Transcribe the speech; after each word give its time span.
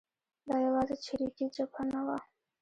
دا 0.47 0.55
یوازې 0.65 0.95
چریکي 1.05 1.45
جبهه 1.55 1.83
نه 1.91 2.01
وه. 2.05 2.17